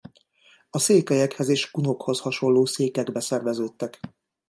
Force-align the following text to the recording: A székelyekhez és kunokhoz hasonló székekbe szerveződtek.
A 0.69 0.79
székelyekhez 0.79 1.47
és 1.49 1.71
kunokhoz 1.71 2.19
hasonló 2.19 2.65
székekbe 2.65 3.19
szerveződtek. 3.19 3.99